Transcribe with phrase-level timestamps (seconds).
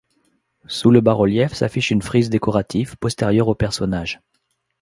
[0.65, 4.19] Sous le bas-relief s'affiche une frise décorative, postérieure aux personnages.